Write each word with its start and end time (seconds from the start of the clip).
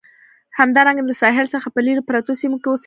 همدارنګه 0.59 1.03
له 1.09 1.13
ساحل 1.21 1.45
څخه 1.53 1.67
په 1.75 1.79
لرې 1.85 2.01
پرتو 2.09 2.31
سیمو 2.41 2.57
کې 2.61 2.67
اوسېدل. 2.69 2.79